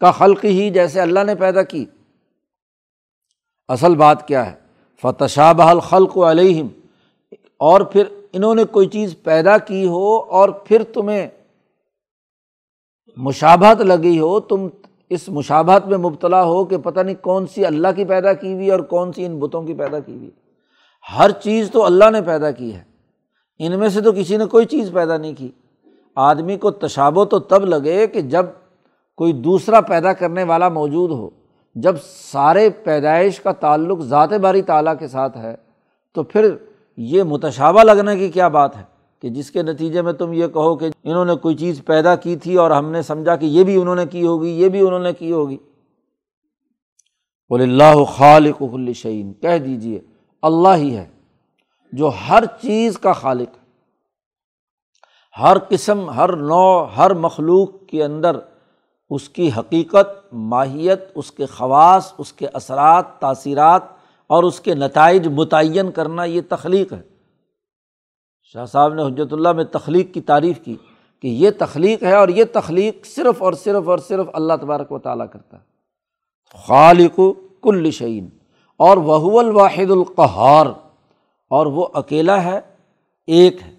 [0.00, 1.84] کا خلق ہی جیسے اللہ نے پیدا کی۔
[3.68, 4.56] اصل بات کیا ہے؟
[5.02, 6.66] فتح بحل خلق و علیہم
[7.56, 11.28] اور پھر انہوں نے کوئی چیز پیدا کی ہو اور پھر تمہیں
[13.16, 14.68] مشابہت لگی ہو، تم
[15.10, 18.70] اس مشابہت میں مبتلا ہو کہ پتہ نہیں کون سی اللہ کی پیدا کی ہوئی
[18.70, 20.30] اور کون سی ان بتوں کی پیدا کی ہوئی۔
[21.18, 22.82] ہر چیز تو اللہ نے پیدا کی ہے۔
[23.58, 25.50] ان میں سے تو کسی نے کوئی چیز پیدا نہیں کی۔
[26.16, 28.46] آدمی کو تشابو تو تب لگے کہ جب
[29.16, 31.30] کوئی دوسرا پیدا کرنے والا موجود ہو۔
[31.74, 31.96] جب
[32.32, 35.56] سارے پیدائش کا تعلق ذات باری تعالیٰ کے ساتھ ہے
[36.14, 36.50] تو پھر
[36.96, 40.76] یہ متشابہ لگنے کی کیا بات ہے؟ کہ جس کے نتیجے میں تم یہ کہو
[40.76, 43.76] کہ انہوں نے کوئی چیز پیدا کی تھی اور ہم نے سمجھا کہ یہ بھی
[43.76, 45.56] انہوں نے کی ہوگی، یہ بھی انہوں نے کی ہوگی۔
[47.48, 48.62] بول اللہ خالق
[48.94, 50.00] شعین کہہ دیجیے
[50.42, 51.06] اللہ ہی ہے
[51.92, 53.56] جو ہر چیز کا خالق
[55.40, 58.36] ہر قسم، ہر نو ہر مخلوق کے اندر
[59.10, 63.82] اس کی حقیقت، ماہیت، اس کے خواص، اس کے اثرات، تاثیرات
[64.26, 67.09] اور اس کے نتائج متعین کرنا یہ تخلیق ہے۔
[68.52, 70.76] شاہ صاحب نے حجرت اللہ میں تخلیق کی تعریف کی
[71.20, 74.98] کہ یہ تخلیق ہے اور یہ تخلیق صرف اور صرف اور صرف اللہ تبارک و
[74.98, 75.62] تعالیٰ کرتا ہے۔
[76.66, 77.20] خالق
[77.62, 78.28] کل شعین
[78.76, 80.66] اور وہ الواحد القہار،
[81.50, 82.60] اور وہ اکیلا ہے،
[83.26, 83.74] ایک ہے،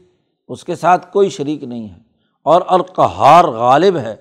[0.47, 1.99] اس کے ساتھ کوئی شریک نہیں ہے۔
[2.43, 4.15] اور القہار غالب ہے،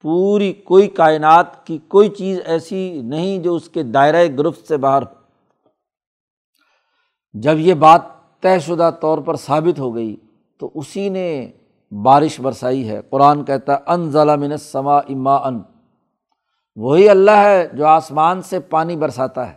[0.00, 5.02] پوری کوئی کائنات کی کوئی چیز ایسی نہیں جو اس کے دائرۂ گرفت سے باہر
[5.02, 5.14] ہو۔
[7.32, 8.02] جب یہ بات
[8.42, 10.16] طے شدہ طور پر ثابت ہو گئی،
[10.58, 11.50] تو اسی نے
[12.04, 15.62] بارش برسائی ہے۔ قرآن کہتا ہے ان ضلع من سما اما ان
[16.76, 19.54] وہی اللہ ہے جو آسمان سے پانی برساتا ہے۔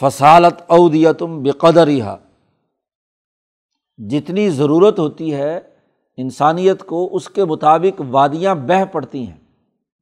[0.00, 2.16] فصالت اودیتم بقدر رہا
[3.98, 5.60] جتنی ضرورت ہوتی ہے،
[6.16, 9.40] انسانیت کو اس کے مطابق وادیاں بہہ پڑتی ہیں۔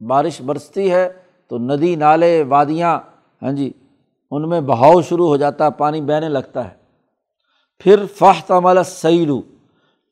[0.00, 1.08] بارش برستی ہے
[1.48, 2.98] تو ندی، نالے، وادیاں
[3.42, 3.72] ہاں جی
[4.30, 6.87] ان میں بہاؤ شروع ہو جاتا ہے پانی بہنے لگتا ہے۔
[7.78, 9.40] پھر فح تمل سیلو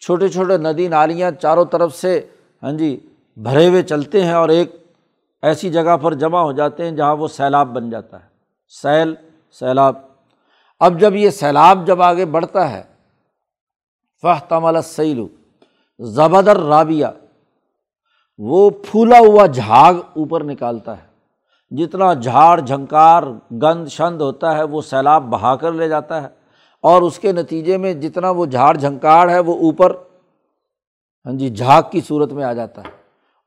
[0.01, 2.27] چھوٹے چھوٹے ندی نالیاں چاروں طرف سے
[2.63, 4.77] ہاں جی بھرے ہوئے چلتے ہیں اور ایک
[5.43, 8.29] ایسی جگہ پر جمع ہو جاتے ہیں جہاں وہ سیلاب بن جاتا ہے۔
[8.69, 9.15] سیل،
[9.59, 9.95] سیلاب۔
[10.81, 12.83] اب جب یہ سیلاب جب آگے بڑھتا ہے
[14.23, 15.29] فح تمل سیلو
[15.99, 17.11] زبدر رابعہ
[18.39, 21.07] وہ پھولا ہوا جھاگ اوپر نکالتا ہے۔
[21.77, 23.23] جتنا جھاڑ، جھنکار،
[23.63, 26.29] گند، شند ہوتا ہے، وہ سیلاب بہا کر لے جاتا ہے۔
[26.87, 29.97] اور اس کے نتیجے میں جتنا وہ جھاڑ جھنکاڑ ہے وہ اوپر
[31.27, 32.91] ہاں جی جھاگ کی صورت میں آ جاتا ہے۔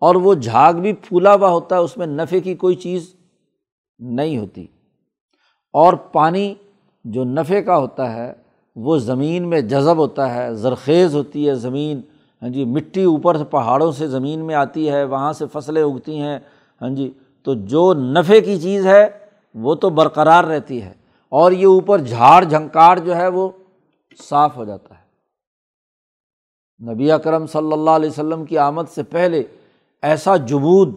[0.02, 3.16] اور وہ جھاگ بھی پھولا ہوا ہوتا ہے، اس میں نفے کی کوئی چیز
[4.00, 4.68] نہیں ہوتی۔
[5.74, 6.56] اور پانی
[7.04, 8.34] جو نفے کا ہوتا ہے،
[8.76, 12.02] وہ زمین میں جذب ہوتا ہے، زرخیز ہوتی ہے زمین
[12.42, 16.18] ہاں جی مٹی اوپر سے، پہاڑوں سے زمین میں آتی ہے، وہاں سے فصلیں اگتی
[16.18, 16.40] ہیں
[16.82, 17.12] ہاں جی
[17.44, 19.08] تو جو نفے کی چیز ہے،
[19.56, 20.99] وہ تو برقرار رہتی ہے۔
[21.30, 23.50] اور یہ اوپر جھاڑ جھنکاڑ جو ہے وہ
[24.24, 25.10] صاف ہو جاتا ہے۔
[26.92, 29.44] نبی اکرم صلی اللہ علیہ وسلم کی آمد سے پہلے
[30.02, 30.96] ایسا جبود،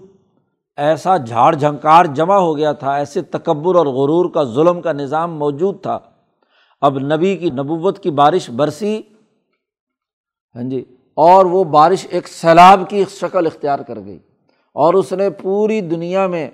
[0.76, 5.38] ایسا جھاڑ جھنکار جمع ہو گیا تھا، ایسے تکبر اور غرور کا، ظلم کا نظام
[5.38, 5.98] موجود تھا۔
[6.80, 9.02] اب نبی کی نبوت کی بارش برسی۔
[10.56, 14.18] ہاں جی اور وہ بارش ایک سیلاب کی شکل اختیار کر گئی۔
[14.74, 16.50] اور اس نے پوری دنیا میں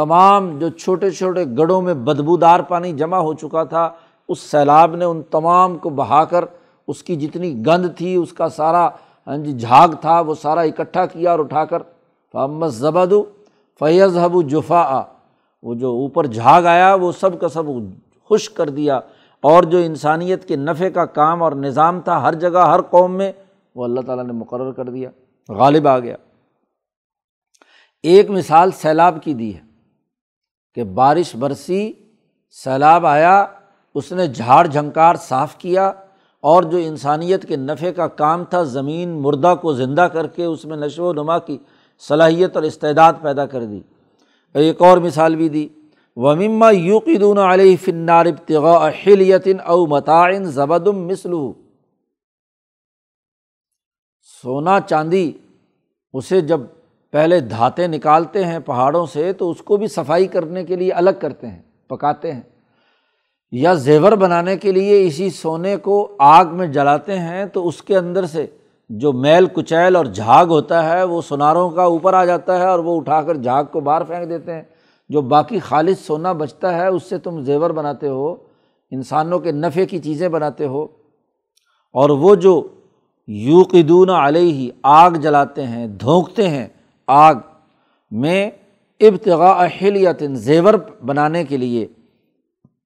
[0.00, 3.90] تمام جو چھوٹے چھوٹے گڑھوں میں بدبودار پانی جمع ہو چکا تھا،
[4.28, 6.44] اس سیلاب نے ان تمام کو بہا کر
[6.88, 8.88] اس کی جتنی گند تھی، اس کا سارا
[9.26, 11.82] ہاں جی جھاگ تھا، وہ سارا اکٹھا کیا اور اٹھا کر
[12.32, 13.12] فمس زبد
[13.78, 15.02] فیض حب جفا آ
[15.62, 17.62] وہ جو اوپر جھاگ آیا، وہ سب کا سب
[18.30, 19.00] خشک کر دیا۔
[19.40, 23.32] اور جو انسانیت کے نفع کا کام اور نظام تھا ہر جگہ، ہر قوم میں،
[23.74, 25.10] وہ اللہ تعالیٰ نے مقرر کر دیا،
[25.48, 26.16] غالب آ گیا۔
[28.02, 29.69] ایک مثال سیلاب کی دی ہے۔
[30.74, 31.92] کہ بارش برسی،
[32.50, 33.46] سیلاب آیا،
[33.94, 35.92] اس نے جھاڑ جھنکار صاف کیا
[36.40, 40.64] اور جو انسانیت کے نفع کا کام تھا، زمین مردہ کو زندہ کر کے اس
[40.64, 41.58] میں نشو و نما کی
[42.08, 43.80] صلاحیت اور استعداد پیدا کر دی۔
[44.54, 45.68] ایک اور مثال بھی دی۔
[46.16, 51.52] ومما یوقدون علیہ فنار ابتغاء حلیتن او متعین زبدم مسلو
[54.42, 55.32] سونا چاندی،
[56.12, 56.60] اسے جب
[57.12, 61.10] پہلے دھاتے نکالتے ہیں پہاڑوں سے تو اس کو بھی صفائی کرنے کے لیے الگ
[61.20, 62.40] کرتے ہیں، پکاتے ہیں۔
[63.52, 67.96] یا زیور بنانے کے لیے اسی سونے کو آگ میں جلاتے ہیں تو اس کے
[67.96, 68.46] اندر سے
[68.88, 72.78] جو میل، کچیل اور جھاگ ہوتا ہے وہ سوناروں کا اوپر آ جاتا ہے اور
[72.78, 74.62] وہ اٹھا کر جھاگ کو باہر پھینک دیتے ہیں۔
[75.08, 78.34] جو باقی خالص سونا بچتا ہے اس سے تم زیور بناتے ہو،
[78.90, 80.84] انسانوں کے نفع کی چیزیں بناتے ہو۔
[81.92, 82.68] اور وہ جو
[83.26, 86.68] یوقدون علیہ ہی آگ جلاتے ہیں، دھونکتے ہیں
[87.10, 87.34] آگ
[88.10, 88.50] میں
[89.00, 90.74] ابتغاء اہلیت زیور
[91.06, 91.86] بنانے کے لیے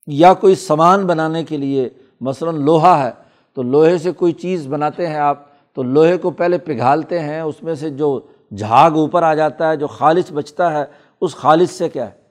[0.07, 1.89] یا کوئی سامان بنانے کے لیے
[2.21, 3.11] مثلاً لوہا ہے،
[3.55, 5.39] تو لوہے سے کوئی چیز بناتے ہیں آپ،
[5.75, 8.21] تو لوہے کو پہلے پگھالتے ہیں، اس میں سے جو
[8.53, 10.85] جھاگ اوپر آ جاتا ہے، جو خالص بچتا ہے،
[11.21, 12.23] اس خالص سے کیا ہے؟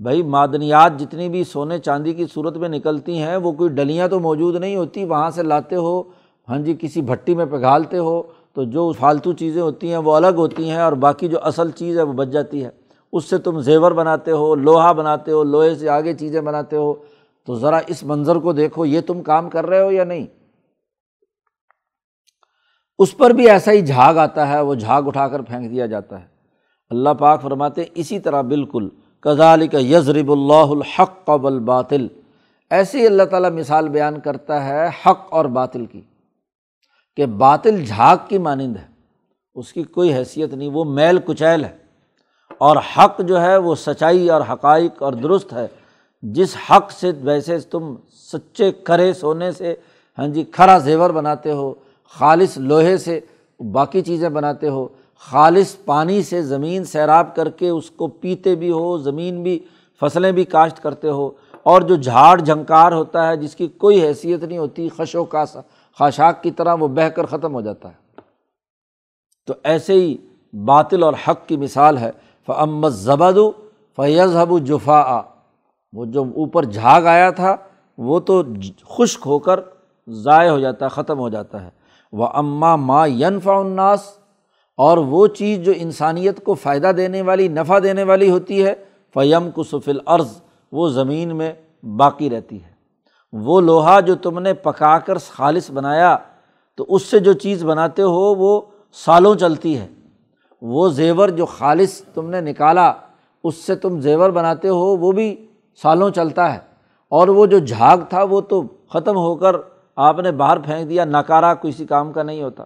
[0.00, 4.20] بھائی، معدنیات جتنی بھی سونے چاندی کی صورت میں نکلتی ہیں، وہ کوئی ڈلیاں تو
[4.20, 6.02] موجود نہیں ہوتی، وہاں سے لاتے ہو
[6.48, 8.22] ہاں جی کسی بھٹی میں پگھالتے ہو
[8.56, 11.98] تو جو فالتو چیزیں ہوتی ہیں وہ الگ ہوتی ہیں اور باقی جو اصل چیز
[11.98, 12.70] ہے وہ بچ جاتی ہے۔
[13.12, 16.94] اس سے تم زیور بناتے ہو، لوہا بناتے ہو، لوہے سے آگے چیزیں بناتے ہو۔
[17.46, 20.26] تو ذرا اس منظر کو دیکھو، یہ تم کام کر رہے ہو یا نہیں؟
[22.98, 26.20] اس پر بھی ایسا ہی جھاگ آتا ہے، وہ جھاگ اٹھا کر پھینک دیا جاتا
[26.20, 26.26] ہے۔
[26.90, 28.88] اللہ پاک فرماتے اسی طرح بالکل
[29.20, 32.06] کزال کا یزرب اللہ الحق قبل باطل
[32.70, 36.00] ایسے ہی اللہ تعالیٰ مثال بیان کرتا ہے حق اور باطل کی۔
[37.16, 38.86] کہ باطل جھاگ کی مانند ہے،
[39.54, 41.76] اس کی کوئی حیثیت نہیں، وہ میل کچیل ہے۔
[42.58, 45.66] اور حق جو ہے، وہ سچائی اور حقائق اور درست ہے۔
[46.22, 47.94] جس حق سے ویسے تم
[48.32, 49.74] سچے کھرے سونے سے
[50.18, 51.74] ہاں جی کھرا زیور بناتے ہو،
[52.18, 53.20] خالص لوہے سے
[53.72, 54.86] باقی چیزیں بناتے ہو،
[55.18, 59.58] خالص پانی سے زمین سیراب کر کے اس کو پیتے بھی ہو، زمین بھی،
[60.00, 61.30] فصلیں بھی کاشت کرتے ہو،
[61.62, 65.44] اور جو جھاڑ جھنکار ہوتا ہے، جس کی کوئی حیثیت نہیں ہوتی خش و کا
[65.98, 68.20] خاشاک کی طرح وہ بہہ کر ختم ہو جاتا ہے۔
[69.46, 70.16] تو ایسے ہی
[70.52, 72.10] باطل اور حق کی مثال ہے۔
[72.46, 73.38] فعمت زبد
[73.96, 75.22] فیض حب جفا
[75.92, 77.56] وہ جو اوپر جھاگ آیا تھا،
[77.98, 78.42] وہ تو
[78.84, 79.60] خشک ہو کر
[80.08, 81.70] ضائع ہو جاتا ہے، ختم ہو جاتا ہے۔
[82.12, 84.12] وہ اماں ماں ینفا الناس۔
[84.76, 88.74] اور وہ چیز جو انسانیت کو فائدہ دینے والی، نفع دینے والی ہوتی ہے
[89.14, 90.40] فیم کسفل عرض
[90.72, 92.75] وہ زمین میں باقی رہتی ہے۔
[93.42, 96.16] وہ لوہا جو تم نے پکا کر خالص بنایا،
[96.74, 98.60] تو اس سے جو چیز بناتے ہو وہ
[98.92, 99.86] سالوں چلتی ہے۔
[100.62, 102.92] وہ زیور جو خالص تم نے نکالا،
[103.44, 105.46] اس سے تم زیور بناتے ہو، وہ بھی
[105.82, 106.58] سالوں چلتا ہے۔
[107.08, 109.56] اور وہ جو جھاگ تھا، وہ تو ختم ہو کر
[109.96, 112.64] آپ نے باہر پھینک دیا نکارا کسی کام کا نہیں ہوتا۔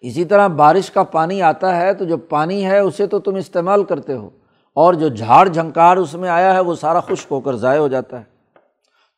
[0.00, 3.84] اسی طرح بارش کا پانی آتا ہے، تو جو پانی ہے، اسے تو تم استعمال
[3.84, 4.30] کرتے ہو۔
[4.74, 7.88] اور جو جھاڑ جھنکار اس میں آیا ہے، وہ سارا خشک ہو کر ضائع ہو
[7.88, 8.35] جاتا ہے۔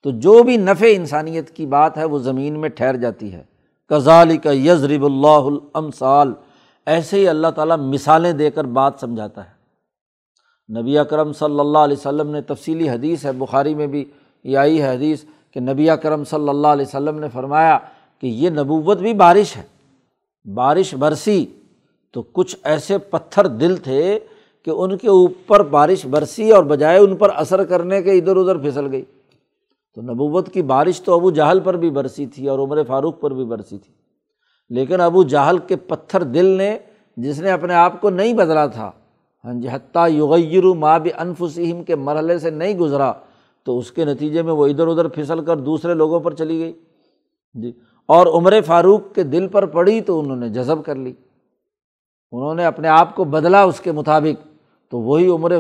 [0.03, 3.43] تو جو بھی نفع انسانیت کی بات ہے وہ زمین میں ٹھہر جاتی ہے۔
[3.89, 6.33] کزال کا یزرب اللہ الامثال۔
[6.87, 9.59] ایسے ہی اللہ تعالیٰ مثالیں دے کر بات سمجھاتا ہے۔
[10.81, 14.05] نبی اکرم صلی اللہ علیہ وسلم نے تفصیلی حدیث ہے، بخاری میں بھی
[14.45, 17.79] یہ آئی ہے حدیث کہ نبی اکرم صلی اللہ علیہ وسلم نے فرمایا
[18.21, 19.63] کہ یہ نبوت بھی بارش ہے،
[20.53, 21.47] بارش برسی۔
[22.13, 24.19] تو کچھ ایسے پتھر دل تھے
[24.65, 28.57] کہ ان کے اوپر بارش برسی اور بجائے ان پر اثر کرنے کے ادھر ادھر
[28.57, 29.05] پھسل گئی۔
[29.99, 33.31] تو نبوت کی بارش تو ابو جہل پر بھی برسی تھی اور عمر فاروق پر
[33.31, 33.93] بھی برسی تھی۔
[34.71, 36.79] لیکن ابو جہل کے پتھر دل نے
[37.17, 38.91] جس نے اپنے آپ کو نہیں بدلا تھا
[39.45, 43.13] ہاں جی حتیٰ یغیر ماں انفسم کے مرحلے سے نہیں گزرا،
[43.65, 46.73] تو اس کے نتیجے میں وہ ادھر ادھر پھسل کر دوسرے لوگوں پر چلی گئی۔
[47.55, 47.73] جی
[48.07, 51.13] اور عمر فاروق کے دل پر پڑی تو انہوں نے جذب کر لی۔
[52.33, 54.47] انہوں نے اپنے آپ کو بدلا اس کے مطابق،
[54.91, 55.53] تو وہی عمر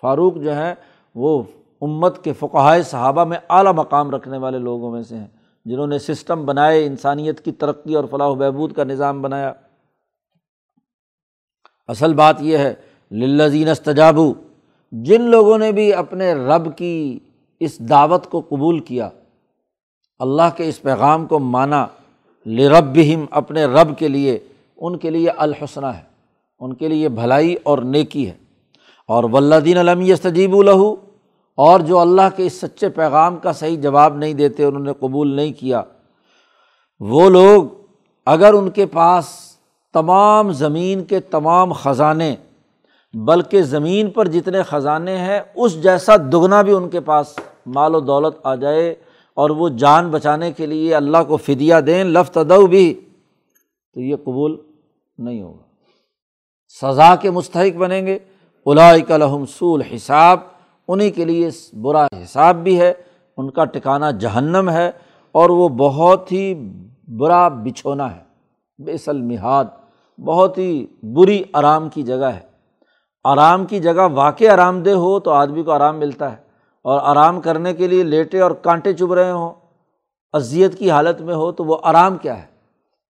[0.00, 0.74] فاروق جو ہیں،
[1.14, 1.42] وہ
[1.82, 5.26] امت کے فقائے صحابہ میں اعلیٰ مقام رکھنے والے لوگوں میں سے ہیں،
[5.64, 9.52] جنہوں نے سسٹم بنائے، انسانیت کی ترقی اور فلاح و بہبود کا نظام بنایا۔
[11.88, 12.74] اصل بات یہ ہے
[13.12, 14.32] للزین استجابو
[14.92, 17.18] جن لوگوں نے بھی اپنے رب کی
[17.60, 19.08] اس دعوت کو قبول کیا،
[20.18, 21.86] اللہ کے اس پیغام کو مانا
[22.46, 24.38] لرب ہم اپنے رب کے لیے،
[24.76, 26.02] ان کے لیے الحسنہ ہے،
[26.60, 28.34] ان کے لیے بھلائی اور نیکی ہے۔
[29.08, 30.94] اور ولدین علم استجیب الہو
[31.56, 35.34] اور جو اللہ کے اس سچے پیغام کا صحیح جواب نہیں دیتے، انہوں نے قبول
[35.34, 35.82] نہیں کیا،
[37.00, 37.64] وہ لوگ
[38.26, 39.24] اگر ان کے پاس
[39.92, 42.36] تمام زمین کے تمام خزانے،
[43.14, 48.00] بلکہ زمین پر جتنے خزانے ہیں، اس جیسا دگنا بھی ان کے پاس مال و
[48.00, 48.94] دولت آ جائے
[49.34, 53.00] اور وہ جان بچانے کے لیے اللہ کو فدیہ دیں، لفت ادو بھی،
[53.94, 54.56] تو یہ قبول
[55.18, 55.62] نہیں ہوگا۔
[56.80, 58.18] سزا کے مستحق بنیں گے۔
[58.66, 60.40] الحم سول حساب
[60.92, 61.48] انہیں کے لیے
[61.82, 62.92] برا حساب بھی ہے،
[63.36, 64.92] ان کا ٹکانا جہنم ہے
[65.32, 66.70] اور وہ بہت ہی
[67.08, 68.20] برا بچھونا ہے۔
[68.84, 69.64] بے المحاد
[70.18, 72.40] بہت ہی بری آرام کی جگہ ہے۔
[73.24, 76.36] آرام کی جگہ واقع آرام دہ ہو تو آدمی کو آرام ملتا ہے۔
[76.84, 79.52] اور آرام کرنے کے لیے لیٹے اور کانٹے چبھ رہے ہوں،
[80.32, 82.46] اذیت کی حالت میں ہو تو وہ آرام کیا ہے؟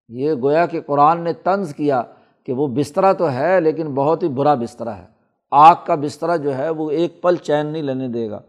[0.09, 2.01] یہ گویا کہ قرآن نے طنز کیا
[2.45, 5.12] کہ وہ بسترا تو ہے لیکن بہت ہی برا بسترا ہے۔
[5.53, 8.39] آگ کا بسترا جو ہے وہ ایک پل چین نہیں لینے دے گا۔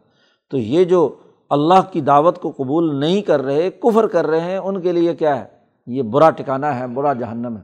[0.50, 1.14] تو یہ جو
[1.50, 5.14] اللہ کی دعوت کو قبول نہیں کر رہے، کفر کر رہے ہیں، ان کے لیے
[5.14, 5.44] کیا ہے؟
[5.86, 7.62] یہ برا ٹکانا ہے، برا جہنم ہے۔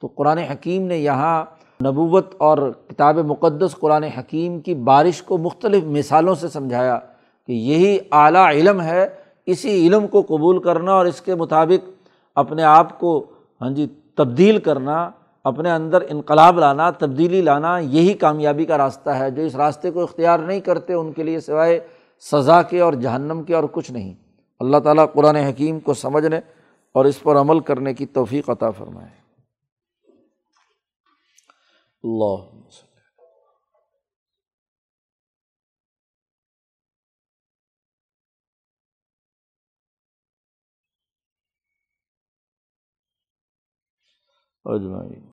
[0.00, 1.44] تو قرآن حکیم نے یہاں
[1.84, 6.98] نبوت اور کتاب مقدس قرآن حکیم کی بارش کو مختلف مثالوں سے سمجھایا
[7.46, 9.08] کہ یہی اعلیٰ علم ہے۔
[9.46, 11.90] اسی علم کو قبول کرنا اور اس کے مطابق
[12.34, 13.26] اپنے آپ کو
[13.60, 15.10] ہاں جی تبدیل کرنا
[15.44, 20.02] اپنے اندر انقلاب لانا، تبدیلی لانا یہی کامیابی کا راستہ ہے، جو اس راستے کو
[20.02, 21.88] اختیار نہیں کرتے، ان کے لیے سوائے
[22.20, 24.14] سزا کے اور جہنم کے اور کچھ نہیں۔
[24.60, 26.36] اللہ تعالیٰ قرآن حکیم کو سمجھنے
[26.92, 29.22] اور اس پر عمل کرنے کی توفیق عطا فرمائے۔
[32.04, 32.58] اللہ
[44.64, 45.28] اجمعین۔